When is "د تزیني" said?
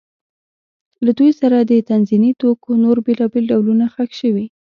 1.59-2.31